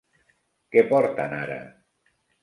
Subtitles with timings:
[0.75, 1.59] Què porten ara?